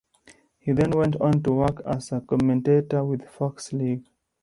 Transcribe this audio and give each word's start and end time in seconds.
He 0.57 0.71
then 0.71 0.89
went 0.89 1.15
on 1.21 1.43
to 1.43 1.51
work 1.51 1.83
as 1.85 2.11
a 2.11 2.21
commentator 2.21 3.03
with 3.05 3.29
Fox 3.29 3.71
League. 3.71 4.07